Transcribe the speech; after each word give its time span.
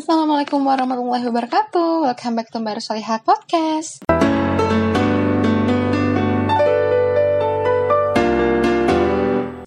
Assalamualaikum 0.00 0.64
warahmatullahi 0.64 1.28
wabarakatuh. 1.28 2.08
Welcome 2.08 2.40
back 2.40 2.48
to 2.48 2.56
Baru 2.64 2.80
Solihat 2.80 3.20
Podcast. 3.20 4.00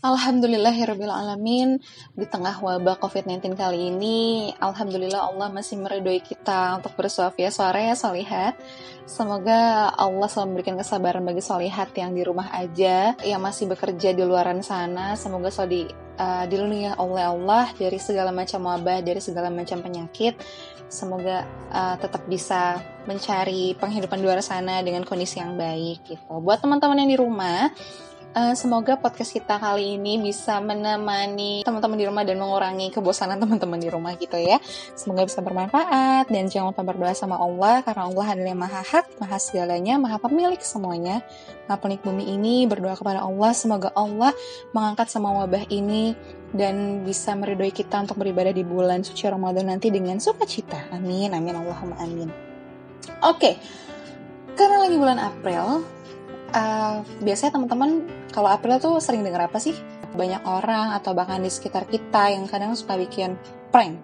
Alhamdulillahirrahmanirrahim 0.01 1.77
Di 2.17 2.25
tengah 2.25 2.57
wabah 2.65 2.97
COVID-19 2.97 3.53
kali 3.53 3.93
ini 3.93 4.49
Alhamdulillah 4.57 5.21
Allah 5.21 5.53
masih 5.53 5.77
meridoi 5.77 6.21
kita 6.25 6.81
Untuk 6.81 6.97
bersuafia 6.97 7.53
sore 7.53 7.87
ya 7.87 7.95
solihat 7.95 8.57
Semoga 9.05 9.93
Allah 9.93 10.27
selalu 10.29 10.49
memberikan 10.49 10.81
kesabaran 10.81 11.21
bagi 11.21 11.45
solihat 11.45 11.93
Yang 11.93 12.11
di 12.13 12.21
rumah 12.25 12.49
aja 12.51 13.13
Yang 13.21 13.41
masih 13.41 13.65
bekerja 13.69 14.17
di 14.17 14.25
luaran 14.25 14.65
sana 14.65 15.13
Semoga 15.13 15.53
selalu 15.53 16.02
uh, 16.17 16.45
dilindungi 16.49 16.93
oleh 16.97 17.25
Allah 17.25 17.65
Dari 17.73 17.97
segala 18.01 18.29
macam 18.33 18.65
wabah 18.65 18.99
Dari 19.01 19.21
segala 19.21 19.49
macam 19.53 19.81
penyakit. 19.81 20.37
Semoga 20.89 21.45
uh, 21.73 21.95
tetap 21.97 22.25
bisa 22.29 22.77
mencari 23.09 23.73
penghidupan 23.77 24.21
di 24.21 24.25
luar 24.25 24.41
sana 24.45 24.81
Dengan 24.85 25.05
kondisi 25.05 25.41
yang 25.41 25.57
baik 25.57 26.05
gitu. 26.05 26.33
Buat 26.41 26.61
teman-teman 26.61 27.01
yang 27.01 27.11
di 27.11 27.19
rumah 27.19 27.69
Uh, 28.33 28.57
semoga 28.57 28.97
podcast 28.97 29.29
kita 29.29 29.61
kali 29.61 29.93
ini 29.93 30.17
bisa 30.17 30.57
menemani 30.57 31.61
teman-teman 31.61 32.01
di 32.01 32.05
rumah 32.09 32.25
dan 32.25 32.41
mengurangi 32.41 32.89
kebosanan 32.89 33.37
teman-teman 33.37 33.77
di 33.77 33.93
rumah 33.93 34.17
gitu 34.17 34.41
ya. 34.41 34.57
Semoga 34.97 35.29
bisa 35.29 35.45
bermanfaat 35.45 36.33
dan 36.33 36.49
jangan 36.49 36.73
lupa 36.73 36.81
berdoa 36.81 37.13
sama 37.13 37.37
Allah 37.37 37.85
karena 37.85 38.09
Allah 38.09 38.25
adalah 38.33 38.49
yang 38.49 38.57
maha 38.57 38.81
hak, 38.81 39.21
maha 39.21 39.37
segalanya, 39.37 40.01
maha 40.01 40.17
pemilik 40.17 40.57
semuanya. 40.65 41.21
Maha 41.69 41.77
pemilik 41.77 42.01
bumi 42.01 42.25
ini 42.33 42.65
berdoa 42.65 42.97
kepada 42.97 43.21
Allah 43.21 43.53
semoga 43.53 43.93
Allah 43.93 44.33
mengangkat 44.73 45.13
sama 45.13 45.29
wabah 45.45 45.69
ini 45.69 46.17
dan 46.57 47.05
bisa 47.05 47.37
meridoi 47.37 47.69
kita 47.69 48.01
untuk 48.01 48.17
beribadah 48.17 48.49
di 48.49 48.65
bulan 48.65 49.05
suci 49.05 49.29
Ramadan 49.29 49.69
nanti 49.69 49.93
dengan 49.93 50.17
sukacita. 50.17 50.89
Amin, 50.89 51.29
amin, 51.37 51.53
Allahumma 51.53 52.01
amin. 52.01 52.33
Oke, 53.21 53.37
okay. 53.37 53.53
karena 54.57 54.89
lagi 54.89 54.97
bulan 54.97 55.21
April, 55.21 55.85
uh, 56.49 57.05
biasanya 57.21 57.61
teman-teman 57.61 58.22
kalau 58.33 58.49
April 58.49 58.81
tuh 58.81 58.97
sering 58.97 59.21
dengar 59.21 59.45
apa 59.45 59.61
sih? 59.61 59.77
Banyak 60.17 60.41
orang 60.49 60.97
atau 60.97 61.13
bahkan 61.13 61.37
di 61.37 61.53
sekitar 61.53 61.85
kita 61.85 62.33
yang 62.33 62.49
kadang 62.49 62.73
suka 62.73 62.97
bikin 62.97 63.37
prank. 63.69 64.01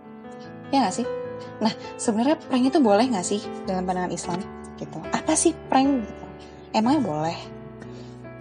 Ya 0.70 0.86
nggak 0.86 0.96
sih? 1.02 1.06
Nah, 1.60 1.74
sebenarnya 1.98 2.38
prank 2.38 2.70
itu 2.70 2.78
boleh 2.78 3.10
nggak 3.10 3.26
sih 3.26 3.42
dalam 3.66 3.90
pandangan 3.90 4.14
Islam? 4.14 4.40
Gitu. 4.78 5.02
Apa 5.10 5.34
sih 5.34 5.58
prank? 5.68 6.06
Gitu. 6.06 6.26
Emangnya 6.78 7.02
boleh? 7.02 7.38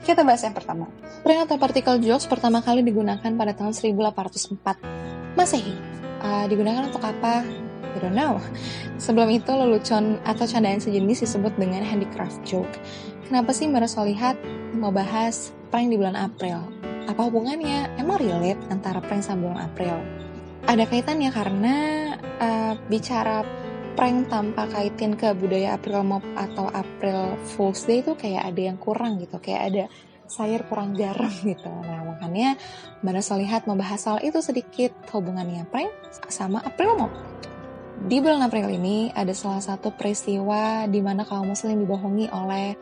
Kita 0.04 0.28
bahas 0.28 0.44
yang 0.44 0.52
pertama. 0.52 0.92
Prank 1.24 1.48
atau 1.48 1.56
partikel 1.56 1.96
jokes 2.04 2.28
pertama 2.28 2.60
kali 2.60 2.84
digunakan 2.84 3.32
pada 3.32 3.52
tahun 3.56 3.72
1804 3.72 5.34
Masehi. 5.40 5.74
Uh, 6.20 6.44
digunakan 6.52 6.84
untuk 6.84 7.00
apa? 7.00 7.42
I 7.94 7.98
don't 8.02 8.14
know. 8.14 8.38
Sebelum 9.00 9.30
itu, 9.30 9.50
lelucon 9.50 10.18
atau 10.22 10.44
candaan 10.44 10.82
sejenis 10.82 11.24
disebut 11.24 11.54
dengan 11.56 11.82
handicraft 11.82 12.42
joke. 12.46 12.70
Kenapa 13.28 13.52
sih 13.52 13.68
Mbak 13.68 13.88
Solihat 13.88 14.36
mau 14.76 14.88
bahas 14.88 15.52
prank 15.68 15.92
di 15.92 15.96
bulan 16.00 16.16
April? 16.16 16.64
Apa 17.08 17.28
hubungannya? 17.28 17.92
Emang 18.00 18.20
relate 18.20 18.60
antara 18.68 19.00
prank 19.00 19.24
sama 19.24 19.52
bulan 19.52 19.68
April? 19.68 19.96
Ada 20.68 20.84
kaitannya 20.84 21.30
karena 21.32 21.76
uh, 22.40 22.72
bicara 22.92 23.40
prank 23.96 24.30
tanpa 24.30 24.70
kaitin 24.70 25.18
ke 25.18 25.34
budaya 25.34 25.74
April 25.74 26.06
Mop 26.06 26.22
atau 26.38 26.70
April 26.70 27.34
Fool's 27.50 27.82
Day 27.82 28.04
itu 28.04 28.14
kayak 28.14 28.46
ada 28.54 28.60
yang 28.70 28.78
kurang 28.78 29.18
gitu, 29.18 29.42
kayak 29.42 29.62
ada 29.74 29.84
sayur 30.28 30.62
kurang 30.68 30.94
garam 30.94 31.32
gitu. 31.50 31.66
Nah 31.66 32.04
makanya 32.14 32.54
Mbak 33.02 33.24
Solihat 33.24 33.64
membahas 33.64 33.98
soal 34.04 34.20
itu 34.22 34.38
sedikit 34.44 34.92
hubungannya 35.10 35.66
prank 35.66 35.90
sama 36.30 36.62
April 36.62 36.94
Mop. 36.94 37.12
Di 38.06 38.22
bulan 38.22 38.46
April 38.46 38.70
ini 38.70 39.10
ada 39.10 39.34
salah 39.34 39.58
satu 39.58 39.90
peristiwa 39.90 40.86
di 40.86 41.02
mana 41.02 41.26
kaum 41.26 41.50
muslim 41.50 41.82
dibohongi 41.82 42.30
oleh 42.30 42.78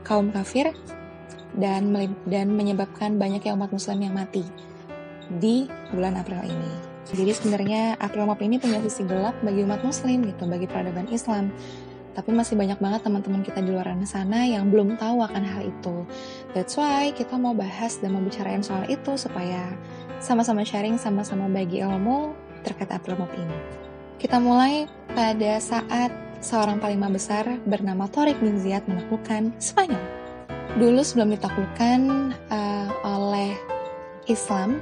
kaum 0.00 0.32
kafir 0.32 0.72
dan 1.52 1.92
dan 2.24 2.48
menyebabkan 2.56 3.20
banyaknya 3.20 3.52
umat 3.52 3.68
muslim 3.68 4.00
yang 4.00 4.16
mati 4.16 4.40
di 5.28 5.68
bulan 5.92 6.16
April 6.16 6.40
ini. 6.40 6.72
Jadi 7.04 7.36
sebenarnya 7.36 8.00
April 8.00 8.24
Mop 8.24 8.40
ini 8.40 8.56
punya 8.56 8.80
sisi 8.80 9.04
gelap 9.04 9.36
bagi 9.44 9.60
umat 9.60 9.84
muslim 9.84 10.24
gitu, 10.24 10.48
bagi 10.48 10.64
peradaban 10.64 11.04
Islam. 11.12 11.52
Tapi 12.16 12.30
masih 12.32 12.56
banyak 12.56 12.78
banget 12.80 13.04
teman-teman 13.04 13.44
kita 13.44 13.60
di 13.60 13.74
luar 13.74 13.90
sana 14.08 14.46
yang 14.48 14.72
belum 14.72 14.96
tahu 14.96 15.20
akan 15.20 15.44
hal 15.44 15.68
itu. 15.68 16.08
That's 16.56 16.80
why 16.80 17.12
kita 17.12 17.36
mau 17.36 17.52
bahas 17.52 18.00
dan 18.00 18.16
membicarain 18.16 18.64
soal 18.64 18.88
itu 18.88 19.20
supaya 19.20 19.68
sama-sama 20.16 20.64
sharing, 20.64 20.96
sama-sama 20.96 21.44
bagi 21.50 21.84
ilmu 21.84 22.32
terkait 22.64 22.88
April 22.88 23.20
Mop 23.20 23.34
ini. 23.36 23.83
Kita 24.14 24.38
mulai 24.38 24.86
pada 25.10 25.58
saat 25.58 26.10
seorang 26.38 26.78
panglima 26.78 27.10
besar 27.10 27.58
bernama 27.66 28.06
Torik 28.06 28.38
bin 28.38 28.62
Ziyad 28.62 28.86
menaklukkan 28.86 29.50
Spanyol. 29.58 30.00
Dulu 30.78 31.00
sebelum 31.02 31.34
ditaklukkan 31.34 32.00
uh, 32.50 32.88
oleh 33.02 33.58
Islam, 34.30 34.78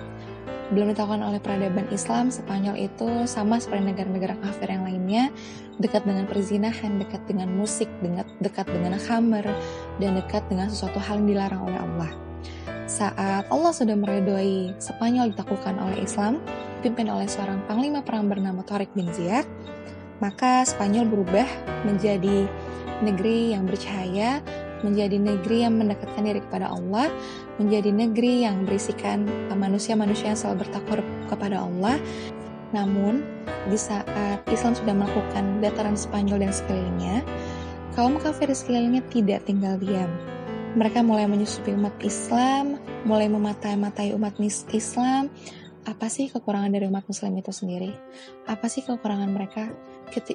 belum 0.72 0.92
ditaklukkan 0.92 1.24
oleh 1.24 1.40
peradaban 1.40 1.88
Islam, 1.88 2.28
Spanyol 2.28 2.76
itu 2.76 3.28
sama 3.28 3.60
seperti 3.60 3.92
negara-negara 3.92 4.36
kafir 4.40 4.68
yang 4.72 4.84
lainnya, 4.84 5.28
dekat 5.80 6.04
dengan 6.04 6.24
perzinahan, 6.28 7.00
dekat 7.00 7.22
dengan 7.28 7.52
musik, 7.52 7.88
dekat, 8.00 8.28
dekat 8.40 8.66
dengan 8.68 8.96
khamer, 9.00 9.44
dan 10.00 10.16
dekat 10.16 10.44
dengan 10.52 10.72
sesuatu 10.72 11.00
hal 11.00 11.20
yang 11.24 11.28
dilarang 11.28 11.62
oleh 11.68 11.80
Allah. 11.80 12.10
Saat 12.88 13.48
Allah 13.48 13.72
sudah 13.72 13.96
meredoi 13.96 14.76
Spanyol 14.76 15.32
ditaklukkan 15.32 15.76
oleh 15.76 16.04
Islam, 16.04 16.40
dipimpin 16.82 17.06
oleh 17.14 17.30
seorang 17.30 17.62
panglima 17.70 18.02
perang 18.02 18.26
bernama 18.26 18.66
Torik 18.66 18.90
bin 18.98 19.06
Ziyad, 19.14 19.46
maka 20.18 20.66
Spanyol 20.66 21.06
berubah 21.06 21.46
menjadi 21.86 22.50
negeri 23.06 23.54
yang 23.54 23.70
bercahaya, 23.70 24.42
menjadi 24.82 25.14
negeri 25.14 25.62
yang 25.62 25.78
mendekatkan 25.78 26.26
diri 26.26 26.42
kepada 26.42 26.74
Allah, 26.74 27.06
menjadi 27.62 27.94
negeri 27.94 28.42
yang 28.42 28.66
berisikan 28.66 29.30
manusia-manusia 29.54 30.34
yang 30.34 30.38
selalu 30.42 30.66
bertakwa 30.66 31.06
kepada 31.30 31.62
Allah. 31.62 32.02
Namun, 32.74 33.22
di 33.70 33.78
saat 33.78 34.42
Islam 34.50 34.74
sudah 34.74 34.90
melakukan 34.90 35.62
dataran 35.62 35.94
Spanyol 35.94 36.42
dan 36.42 36.50
sekelilingnya, 36.50 37.22
kaum 37.94 38.18
kafir 38.18 38.50
di 38.50 38.58
sekelilingnya 38.58 39.06
tidak 39.06 39.46
tinggal 39.46 39.78
diam. 39.78 40.10
Mereka 40.74 40.98
mulai 41.06 41.30
menyusupi 41.30 41.78
umat 41.78 41.94
Islam, 42.02 42.74
mulai 43.06 43.30
mematai-matai 43.30 44.18
umat 44.18 44.34
Islam, 44.74 45.30
apa 45.82 46.06
sih 46.06 46.30
kekurangan 46.30 46.70
dari 46.70 46.86
umat 46.86 47.02
muslim 47.10 47.34
itu 47.38 47.50
sendiri? 47.50 47.90
Apa 48.46 48.70
sih 48.70 48.86
kekurangan 48.86 49.30
mereka 49.30 49.70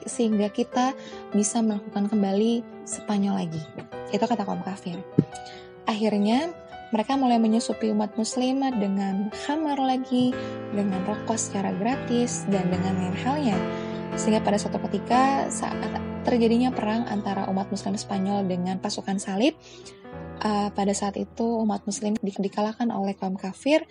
sehingga 0.09 0.51
kita 0.51 0.91
bisa 1.31 1.63
melakukan 1.63 2.11
kembali 2.11 2.63
Spanyol 2.83 3.47
lagi? 3.47 3.63
Itu 4.11 4.27
kata 4.27 4.43
kaum 4.43 4.63
kafir. 4.63 4.99
Akhirnya 5.87 6.51
mereka 6.91 7.19
mulai 7.19 7.39
menyusupi 7.39 7.91
umat 7.91 8.15
muslim 8.15 8.63
dengan 8.75 9.31
khamar 9.47 9.79
lagi, 9.79 10.31
dengan 10.71 11.03
rokok 11.03 11.35
secara 11.35 11.75
gratis, 11.75 12.47
dan 12.47 12.67
dengan 12.67 12.95
lain 12.95 13.15
halnya. 13.23 13.57
Sehingga 14.15 14.43
pada 14.43 14.59
suatu 14.59 14.79
ketika 14.87 15.47
saat 15.51 15.79
terjadinya 16.27 16.75
perang 16.75 17.07
antara 17.07 17.47
umat 17.47 17.71
muslim 17.71 17.95
Spanyol 17.95 18.43
dengan 18.47 18.79
pasukan 18.83 19.19
salib, 19.19 19.55
uh, 20.43 20.69
pada 20.71 20.91
saat 20.91 21.15
itu 21.15 21.43
umat 21.63 21.83
muslim 21.87 22.15
di 22.19 22.31
dikalahkan 22.35 22.91
oleh 22.91 23.15
kaum 23.15 23.39
kafir 23.39 23.87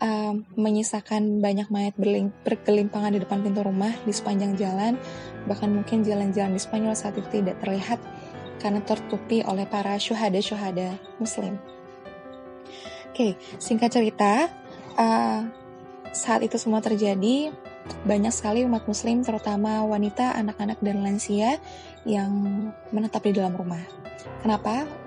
uh, 0.00 0.34
menyisakan 0.56 1.40
banyak 1.40 1.68
mayat 1.68 1.94
berkelimpangan 2.44 3.12
di 3.14 3.20
depan 3.22 3.42
pintu 3.44 3.60
rumah 3.64 3.92
di 4.04 4.12
sepanjang 4.12 4.56
jalan, 4.56 4.96
bahkan 5.48 5.72
mungkin 5.72 6.04
jalan-jalan 6.04 6.56
di 6.56 6.60
Spanyol 6.60 6.94
saat 6.96 7.16
itu 7.16 7.28
tidak 7.28 7.60
terlihat 7.60 8.00
karena 8.60 8.80
tertutupi 8.82 9.44
oleh 9.44 9.68
para 9.68 9.96
syuhada-syuhada 10.00 10.96
muslim. 11.20 11.60
Oke, 13.12 13.40
singkat 13.56 13.96
cerita, 13.96 14.52
uh, 15.00 15.40
saat 16.12 16.44
itu 16.44 16.60
semua 16.60 16.84
terjadi, 16.84 17.52
banyak 18.04 18.32
sekali 18.32 18.64
umat 18.66 18.84
muslim, 18.84 19.24
terutama 19.24 19.84
wanita, 19.88 20.36
anak-anak, 20.36 20.80
dan 20.84 21.00
lansia 21.00 21.56
yang 22.04 22.32
menetap 22.92 23.24
di 23.24 23.32
dalam 23.36 23.56
rumah. 23.56 23.80
Kenapa? 24.42 25.05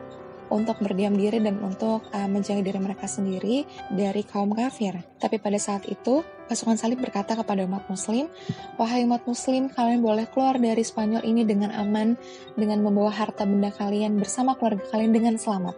Untuk 0.49 0.81
berdiam 0.81 1.13
diri 1.13 1.37
dan 1.37 1.61
untuk 1.61 2.05
uh, 2.09 2.29
menjaga 2.29 2.61
diri 2.65 2.79
mereka 2.81 3.05
sendiri 3.05 3.63
dari 3.93 4.21
kaum 4.25 4.53
kafir. 4.53 4.97
Tapi 5.21 5.37
pada 5.37 5.57
saat 5.61 5.85
itu, 5.85 6.25
pasukan 6.49 6.77
salib 6.77 6.99
berkata 7.01 7.37
kepada 7.37 7.65
umat 7.65 7.85
muslim, 7.87 8.27
Wahai 8.75 9.05
umat 9.05 9.23
muslim, 9.29 9.69
kalian 9.69 10.01
boleh 10.01 10.25
keluar 10.29 10.57
dari 10.57 10.81
Spanyol 10.81 11.21
ini 11.25 11.45
dengan 11.45 11.69
aman, 11.73 12.17
dengan 12.57 12.81
membawa 12.81 13.13
harta 13.13 13.45
benda 13.45 13.69
kalian 13.69 14.17
bersama 14.17 14.57
keluarga 14.57 14.83
kalian 14.89 15.13
dengan 15.13 15.35
selamat. 15.37 15.77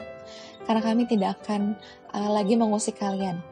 Karena 0.63 0.81
kami 0.81 1.03
tidak 1.05 1.43
akan 1.43 1.75
uh, 2.15 2.29
lagi 2.31 2.55
mengusik 2.55 2.99
kalian. 2.99 3.43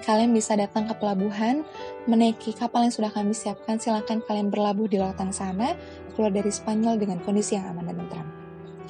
Kalian 0.00 0.32
bisa 0.32 0.56
datang 0.56 0.88
ke 0.88 0.96
pelabuhan, 0.96 1.60
menaiki 2.08 2.56
kapal 2.56 2.88
yang 2.88 2.94
sudah 2.94 3.12
kami 3.12 3.36
siapkan, 3.36 3.76
silakan 3.76 4.24
kalian 4.24 4.48
berlabuh 4.48 4.88
di 4.88 4.96
lautan 4.96 5.28
sana, 5.28 5.76
keluar 6.16 6.32
dari 6.32 6.48
Spanyol 6.48 6.96
dengan 6.96 7.20
kondisi 7.20 7.60
yang 7.60 7.68
aman 7.68 7.84
dan 7.92 7.96
tentram. 8.00 8.28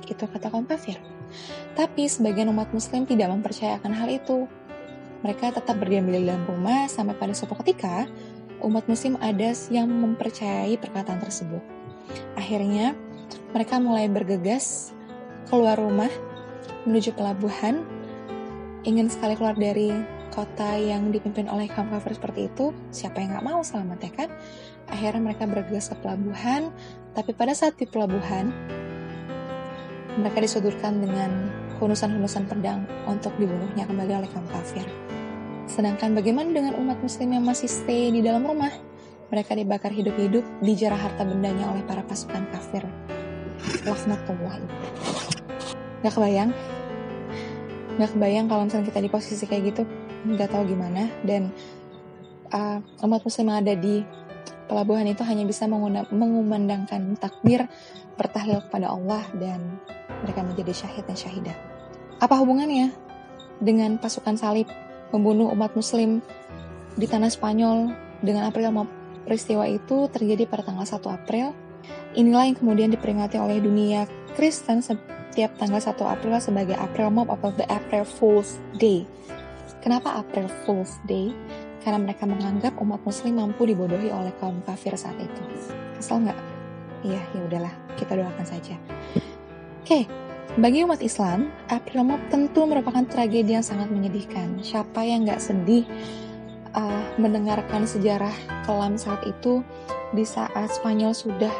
Itu 0.06 0.30
kata 0.30 0.50
kaum 0.54 0.70
kafir. 0.70 1.19
Tapi 1.74 2.06
sebagian 2.06 2.50
umat 2.50 2.70
muslim 2.74 3.06
tidak 3.06 3.30
mempercayakan 3.30 3.92
hal 3.94 4.08
itu. 4.10 4.46
Mereka 5.20 5.52
tetap 5.52 5.76
berdiam 5.76 6.08
di 6.08 6.16
dalam 6.16 6.44
rumah 6.48 6.88
sampai 6.88 7.12
pada 7.16 7.36
suatu 7.36 7.52
ketika 7.60 8.08
umat 8.64 8.84
muslim 8.88 9.16
ada 9.20 9.52
yang 9.68 9.88
mempercayai 9.88 10.76
perkataan 10.80 11.20
tersebut. 11.20 11.60
Akhirnya, 12.36 12.96
mereka 13.52 13.80
mulai 13.80 14.08
bergegas 14.08 14.92
keluar 15.48 15.76
rumah 15.76 16.10
menuju 16.88 17.12
pelabuhan, 17.12 17.84
ingin 18.86 19.12
sekali 19.12 19.36
keluar 19.36 19.56
dari 19.56 19.92
kota 20.30 20.78
yang 20.78 21.10
dipimpin 21.10 21.50
oleh 21.50 21.66
kaum 21.68 21.90
kafir 21.90 22.16
seperti 22.16 22.48
itu, 22.48 22.70
siapa 22.94 23.20
yang 23.20 23.36
gak 23.36 23.46
mau 23.46 23.60
selamat 23.60 23.98
ya 24.06 24.12
kan? 24.14 24.30
Akhirnya 24.88 25.20
mereka 25.20 25.44
bergegas 25.44 25.90
ke 25.90 25.96
pelabuhan, 26.00 26.70
tapi 27.12 27.34
pada 27.34 27.52
saat 27.52 27.76
di 27.76 27.84
pelabuhan, 27.84 28.54
mereka 30.18 30.42
disodorkan 30.42 30.98
dengan 30.98 31.30
hunusan-hunusan 31.78 32.50
pedang 32.50 32.84
untuk 33.06 33.32
dibunuhnya 33.38 33.86
kembali 33.86 34.12
oleh 34.24 34.28
kaum 34.30 34.46
kafir. 34.50 34.84
Sedangkan 35.70 36.12
bagaimana 36.18 36.50
dengan 36.50 36.74
umat 36.82 36.98
muslim 36.98 37.30
yang 37.30 37.44
masih 37.46 37.70
stay 37.70 38.10
di 38.10 38.20
dalam 38.20 38.42
rumah? 38.42 38.74
Mereka 39.30 39.54
dibakar 39.54 39.94
hidup-hidup, 39.94 40.42
dijarah 40.58 40.98
harta 40.98 41.22
bendanya 41.22 41.70
oleh 41.70 41.86
para 41.86 42.02
pasukan 42.02 42.42
kafir. 42.50 42.82
Laknatullah. 43.86 44.58
Gak 46.02 46.12
kebayang? 46.18 46.50
Gak 48.02 48.10
kebayang 48.10 48.50
kalau 48.50 48.66
misalnya 48.66 48.90
kita 48.90 49.00
di 49.06 49.10
posisi 49.12 49.44
kayak 49.46 49.62
gitu, 49.70 49.82
gak 50.34 50.50
tahu 50.50 50.66
gimana. 50.66 51.06
Dan 51.22 51.54
uh, 52.50 52.82
umat 53.06 53.22
muslim 53.22 53.54
yang 53.54 53.62
ada 53.62 53.74
di 53.78 54.02
pelabuhan 54.66 55.06
itu 55.06 55.22
hanya 55.22 55.46
bisa 55.46 55.70
mengumandangkan 56.10 57.14
takbir, 57.14 57.70
bertahlil 58.18 58.66
kepada 58.66 58.90
Allah, 58.90 59.22
dan 59.38 59.78
mereka 60.22 60.44
menjadi 60.44 60.72
syahid 60.72 61.04
dan 61.08 61.16
syahidah. 61.16 61.56
Apa 62.20 62.36
hubungannya 62.40 62.92
dengan 63.60 63.96
pasukan 64.00 64.36
salib 64.36 64.68
membunuh 65.12 65.52
umat 65.52 65.74
muslim 65.76 66.24
di 66.96 67.06
tanah 67.08 67.32
Spanyol 67.32 67.92
dengan 68.20 68.48
April 68.48 68.72
peristiwa 69.24 69.64
itu 69.68 70.08
terjadi 70.10 70.48
pada 70.48 70.66
tanggal 70.66 70.84
1 70.84 71.00
April. 71.06 71.52
Inilah 72.18 72.50
yang 72.50 72.58
kemudian 72.58 72.90
diperingati 72.90 73.38
oleh 73.38 73.62
dunia 73.62 74.04
Kristen 74.34 74.82
setiap 74.82 75.54
tanggal 75.56 75.78
1 75.78 75.94
April 76.02 76.36
sebagai 76.42 76.76
April 76.76 77.14
Mop 77.14 77.30
atau 77.30 77.54
the 77.54 77.66
April 77.70 78.02
Fool's 78.02 78.58
Day. 78.76 79.06
Kenapa 79.80 80.18
April 80.20 80.50
Fool's 80.66 81.00
Day? 81.06 81.32
Karena 81.80 81.96
mereka 81.96 82.28
menganggap 82.28 82.76
umat 82.76 83.00
muslim 83.00 83.40
mampu 83.40 83.64
dibodohi 83.64 84.12
oleh 84.12 84.34
kaum 84.36 84.60
kafir 84.68 84.92
saat 85.00 85.16
itu. 85.16 85.42
Kesel 85.96 86.28
nggak? 86.28 86.38
Iya, 87.00 87.22
ya 87.32 87.40
udahlah, 87.48 87.74
kita 87.96 88.12
doakan 88.12 88.44
saja. 88.44 88.76
Oke, 89.90 90.06
bagi 90.54 90.86
umat 90.86 91.02
Islam, 91.02 91.50
April 91.66 92.06
Mop 92.06 92.22
tentu 92.30 92.62
merupakan 92.62 93.02
tragedi 93.10 93.58
yang 93.58 93.66
sangat 93.66 93.90
menyedihkan. 93.90 94.62
Siapa 94.62 95.02
yang 95.02 95.26
nggak 95.26 95.42
sedih 95.42 95.82
uh, 96.78 97.02
mendengarkan 97.18 97.90
sejarah 97.90 98.30
kelam 98.62 98.94
saat 98.94 99.18
itu 99.26 99.66
di 100.14 100.22
saat 100.22 100.70
Spanyol 100.70 101.10
sudah 101.10 101.50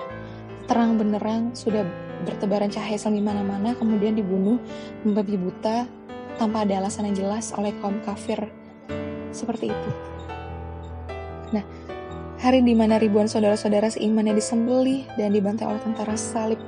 terang 0.71 0.95
benerang, 0.95 1.51
sudah 1.59 1.83
bertebaran 2.23 2.71
cahaya 2.71 3.03
di 3.03 3.19
mana-mana, 3.19 3.75
kemudian 3.75 4.15
dibunuh 4.15 4.63
membabi 5.03 5.35
buta 5.35 5.91
tanpa 6.39 6.63
ada 6.63 6.87
alasan 6.87 7.11
yang 7.11 7.27
jelas 7.27 7.51
oleh 7.59 7.75
kaum 7.83 7.99
kafir 8.07 8.47
seperti 9.35 9.75
itu. 9.75 9.91
Nah, 11.51 11.67
hari 12.39 12.63
di 12.63 12.79
mana 12.79 12.95
ribuan 13.03 13.27
saudara-saudara 13.27 13.91
seiman 13.91 14.31
yang 14.31 14.39
disembelih 14.39 15.03
dan 15.19 15.35
dibantai 15.35 15.67
oleh 15.67 15.83
tentara 15.83 16.15
salib 16.15 16.63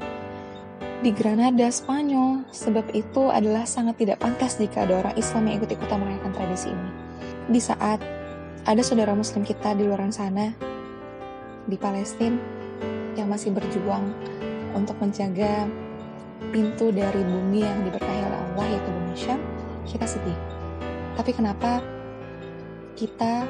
di 1.02 1.10
Granada, 1.10 1.66
Spanyol. 1.66 2.46
Sebab 2.54 2.94
itu 2.94 3.28
adalah 3.28 3.66
sangat 3.66 3.98
tidak 3.98 4.22
pantas 4.22 4.56
jika 4.56 4.86
ada 4.86 5.02
orang 5.02 5.14
Islam 5.18 5.50
yang 5.50 5.58
ikut-ikutan 5.58 5.98
merayakan 5.98 6.30
tradisi 6.30 6.70
ini. 6.70 6.90
Di 7.50 7.58
saat 7.58 7.98
ada 8.62 8.82
saudara 8.86 9.10
muslim 9.10 9.42
kita 9.42 9.74
di 9.74 9.82
luar 9.82 10.06
sana, 10.14 10.54
di 11.66 11.74
Palestina, 11.74 12.38
yang 13.18 13.26
masih 13.26 13.50
berjuang 13.50 14.14
untuk 14.78 14.94
menjaga 15.02 15.66
pintu 16.54 16.94
dari 16.94 17.20
bumi 17.26 17.66
yang 17.66 17.82
diberkahi 17.82 18.22
oleh 18.22 18.40
Allah 18.54 18.66
yaitu 18.70 18.90
bumi 18.94 19.14
Syam, 19.18 19.40
kita 19.90 20.06
sedih. 20.06 20.38
Tapi 21.18 21.30
kenapa 21.34 21.82
kita 22.94 23.44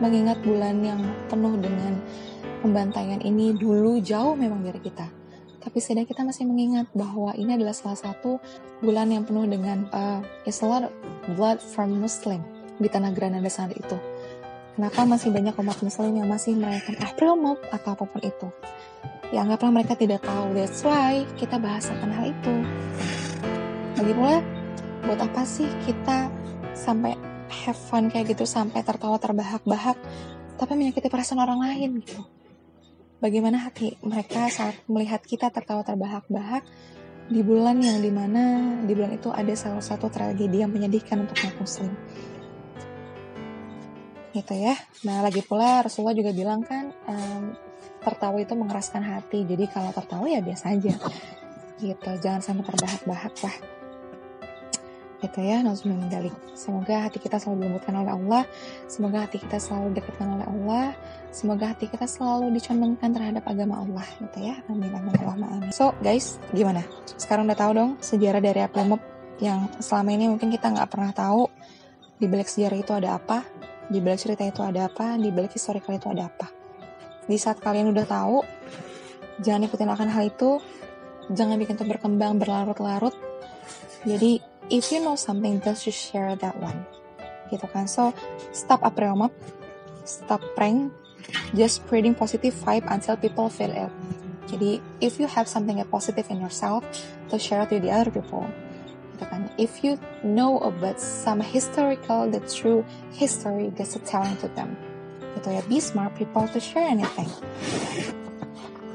mengingat 0.00 0.40
bulan 0.40 0.80
yang 0.80 1.04
penuh 1.28 1.54
dengan 1.60 2.00
pembantaian 2.64 3.20
ini 3.20 3.52
dulu 3.54 4.00
jauh 4.00 4.34
memang 4.34 4.64
dari 4.64 4.80
kita? 4.80 5.23
Tapi 5.64 5.80
setidaknya 5.80 6.08
kita 6.12 6.22
masih 6.28 6.44
mengingat 6.44 6.86
bahwa 6.92 7.32
ini 7.34 7.56
adalah 7.56 7.72
salah 7.72 7.96
satu 7.96 8.36
bulan 8.84 9.08
yang 9.08 9.24
penuh 9.24 9.48
dengan 9.48 9.88
uh, 9.90 10.20
is 10.44 10.60
a 10.60 10.92
blood 11.34 11.58
from 11.58 11.96
Muslim 11.96 12.44
di 12.76 12.88
tanah 12.92 13.16
Granada 13.16 13.48
saat 13.48 13.72
itu. 13.72 13.96
Kenapa 14.76 15.06
masih 15.08 15.32
banyak 15.32 15.56
umat 15.56 15.78
Muslim 15.80 16.12
yang 16.20 16.28
masih 16.28 16.58
merayakan 16.58 16.98
April 17.00 17.32
Mop 17.38 17.58
atau 17.72 17.96
apa 17.96 18.04
pun 18.04 18.20
itu? 18.20 18.48
Ya 19.32 19.40
anggaplah 19.46 19.72
mereka 19.72 19.96
tidak 19.96 20.20
tahu. 20.26 20.52
That's 20.52 20.84
why 20.84 21.24
kita 21.40 21.56
bahasakan 21.56 22.10
hal 22.12 22.34
itu. 22.34 22.54
Lagi 23.96 24.12
pula, 24.12 24.42
buat 25.06 25.20
apa 25.22 25.42
sih 25.46 25.70
kita 25.86 26.28
sampai 26.74 27.14
have 27.64 27.78
fun 27.78 28.10
kayak 28.10 28.34
gitu 28.34 28.44
sampai 28.44 28.82
tertawa 28.82 29.16
terbahak-bahak 29.16 29.96
tapi 30.58 30.72
menyakiti 30.74 31.06
perasaan 31.06 31.42
orang 31.42 31.60
lain 31.62 32.02
gitu 32.02 32.20
bagaimana 33.24 33.64
hati 33.64 33.96
mereka 34.04 34.52
saat 34.52 34.76
melihat 34.84 35.24
kita 35.24 35.48
tertawa 35.48 35.80
terbahak-bahak 35.80 36.60
di 37.24 37.40
bulan 37.40 37.80
yang 37.80 38.04
di 38.04 38.12
mana 38.12 38.76
di 38.84 38.92
bulan 38.92 39.16
itu 39.16 39.32
ada 39.32 39.56
salah 39.56 39.80
satu 39.80 40.12
tragedi 40.12 40.60
yang 40.60 40.68
menyedihkan 40.68 41.24
untuk 41.24 41.40
umat 41.40 41.56
muslim. 41.56 41.92
Gitu 44.36 44.52
ya. 44.52 44.76
Nah 45.08 45.24
lagi 45.24 45.40
pula 45.40 45.80
Rasulullah 45.80 46.12
juga 46.12 46.36
bilang 46.36 46.60
kan 46.60 46.92
um, 47.08 47.56
tertawa 48.04 48.36
itu 48.36 48.52
mengeraskan 48.52 49.00
hati. 49.00 49.48
Jadi 49.48 49.64
kalau 49.72 49.88
tertawa 49.96 50.28
ya 50.28 50.44
biasa 50.44 50.76
aja. 50.76 50.92
Gitu. 51.80 52.10
Jangan 52.20 52.44
sampai 52.44 52.64
terbahak-bahak 52.68 53.34
lah 53.40 53.56
gitu 55.24 55.40
ya 55.40 55.64
nauzubillah 55.64 56.12
dalik 56.12 56.36
semoga 56.52 57.08
hati 57.08 57.16
kita 57.16 57.40
selalu 57.40 57.64
dilembutkan 57.64 57.94
oleh 57.96 58.12
Allah 58.12 58.42
semoga 58.84 59.24
hati 59.24 59.40
kita 59.40 59.56
selalu 59.56 59.96
dekatkan 59.96 60.28
oleh 60.36 60.46
Allah 60.46 60.86
semoga 61.34 61.74
hati 61.74 61.90
kita 61.90 62.06
selalu 62.06 62.54
dicondongkan 62.54 63.10
terhadap 63.10 63.42
agama 63.50 63.82
Allah 63.82 64.06
gitu 64.22 64.38
ya. 64.38 64.54
Amin 64.70 64.94
amin 64.94 65.10
Allahumma 65.18 65.50
amin. 65.50 65.74
So 65.74 65.90
guys 65.98 66.38
gimana? 66.54 66.86
Sekarang 67.18 67.50
udah 67.50 67.58
tahu 67.58 67.72
dong 67.74 67.90
sejarah 67.98 68.38
dari 68.38 68.62
Aplemop 68.62 69.02
yang 69.42 69.66
selama 69.82 70.14
ini 70.14 70.30
mungkin 70.30 70.54
kita 70.54 70.70
nggak 70.70 70.86
pernah 70.86 71.10
tahu 71.10 71.50
di 72.22 72.30
balik 72.30 72.46
sejarah 72.46 72.78
itu 72.78 72.92
ada 72.94 73.18
apa 73.18 73.42
di 73.90 73.98
balik 73.98 74.22
cerita 74.22 74.46
itu 74.46 74.62
ada 74.62 74.86
apa 74.86 75.18
di 75.18 75.34
balik 75.34 75.58
historical 75.58 75.98
itu 75.98 76.06
ada 76.06 76.30
apa. 76.30 76.46
Di 77.26 77.34
saat 77.34 77.58
kalian 77.58 77.90
udah 77.90 78.06
tahu 78.06 78.38
jangan 79.42 79.66
ikutin 79.66 79.90
akan 79.90 80.08
hal 80.14 80.30
itu 80.30 80.62
jangan 81.34 81.58
bikin 81.58 81.74
itu 81.74 81.84
berkembang 81.88 82.38
berlarut-larut. 82.38 83.16
Jadi 84.06 84.38
if 84.70 84.92
you 84.92 85.00
know 85.02 85.16
something 85.16 85.60
just 85.60 85.84
share 85.88 86.36
that 86.36 86.56
one. 86.60 86.86
Gitu 87.52 87.66
kan. 87.70 87.88
So 87.88 88.12
stop 88.52 88.80
April 88.84 89.30
stop 90.04 90.40
prank 90.56 90.92
just 91.56 91.80
spreading 91.80 92.12
positive 92.12 92.52
vibe 92.64 92.84
until 92.88 93.16
people 93.16 93.48
feel 93.48 93.72
it. 93.72 93.92
Jadi 94.48 94.80
if 95.00 95.16
you 95.16 95.26
have 95.26 95.48
something 95.48 95.80
positive 95.88 96.28
in 96.28 96.40
yourself 96.40 96.84
to 97.32 97.40
share 97.40 97.64
it 97.64 97.72
with 97.72 97.84
the 97.84 97.92
other 97.92 98.12
people. 98.12 98.44
Gitu 99.16 99.24
kan. 99.28 99.48
If 99.56 99.84
you 99.84 99.96
know 100.24 100.60
about 100.60 101.00
some 101.00 101.40
historical 101.40 102.28
the 102.28 102.40
true 102.44 102.84
history 103.16 103.72
just 103.76 103.96
telling 104.04 104.36
to 104.44 104.48
them. 104.52 104.76
Gitu 105.40 105.48
ya. 105.56 105.62
Be 105.68 105.80
smart 105.80 106.16
people 106.16 106.48
to 106.52 106.60
share 106.60 106.84
anything 106.84 107.28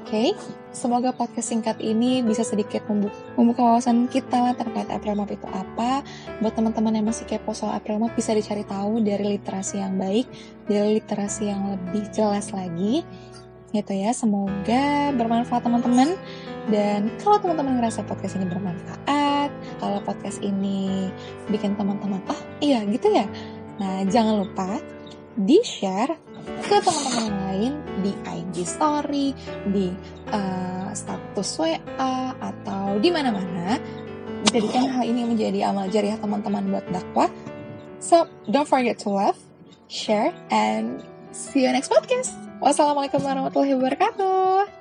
okay? 0.09 0.33
semoga 0.73 1.13
podcast 1.13 1.53
singkat 1.53 1.77
ini 1.77 2.25
bisa 2.25 2.41
sedikit 2.41 2.81
membuka, 2.89 3.61
wawasan 3.61 4.09
kita 4.09 4.57
terkait 4.57 4.89
April 4.89 5.21
Mop 5.21 5.29
itu 5.29 5.45
apa. 5.53 6.01
Buat 6.41 6.57
teman-teman 6.57 6.97
yang 6.97 7.05
masih 7.05 7.29
kepo 7.29 7.53
soal 7.53 7.77
April 7.77 8.01
Mop 8.01 8.17
bisa 8.17 8.33
dicari 8.33 8.65
tahu 8.65 9.05
dari 9.05 9.37
literasi 9.37 9.77
yang 9.77 10.01
baik, 10.01 10.25
dari 10.65 10.97
literasi 10.97 11.53
yang 11.53 11.77
lebih 11.77 12.09
jelas 12.09 12.49
lagi. 12.49 13.05
Gitu 13.69 13.93
ya, 13.93 14.09
semoga 14.17 15.13
bermanfaat 15.13 15.61
teman-teman. 15.61 16.17
Dan 16.73 17.13
kalau 17.21 17.37
teman-teman 17.37 17.77
ngerasa 17.77 18.01
podcast 18.09 18.37
ini 18.41 18.49
bermanfaat, 18.49 19.49
kalau 19.77 20.01
podcast 20.01 20.41
ini 20.41 21.09
bikin 21.53 21.77
teman-teman, 21.77 22.21
oh 22.29 22.41
iya 22.61 22.81
gitu 22.89 23.13
ya. 23.13 23.29
Nah, 23.77 24.05
jangan 24.09 24.41
lupa 24.41 24.81
di-share 25.37 26.28
ke 26.63 26.75
teman-teman 26.81 27.23
yang 27.25 27.39
lain 27.49 27.71
di 28.01 28.11
IG 28.25 28.55
story, 28.65 29.27
di 29.69 29.91
uh, 30.31 30.89
status 30.91 31.49
WA 31.59 32.15
atau 32.37 32.97
di 32.97 33.09
mana-mana. 33.09 33.77
Jadikan 34.49 34.87
hal 34.87 35.03
ini 35.03 35.27
menjadi 35.27 35.69
amal 35.69 35.91
jariah 35.91 36.17
teman-teman 36.17 36.63
buat 36.71 36.85
dakwah. 36.89 37.29
So, 37.99 38.31
don't 38.47 38.67
forget 38.67 39.03
to 39.03 39.11
love, 39.11 39.35
share, 39.91 40.31
and 40.47 41.03
see 41.35 41.67
you 41.67 41.71
next 41.75 41.91
podcast. 41.91 42.31
Wassalamualaikum 42.63 43.19
warahmatullahi 43.19 43.75
wabarakatuh. 43.75 44.78